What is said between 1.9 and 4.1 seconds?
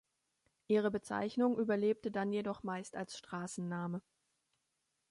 dann jedoch meist als Straßenname.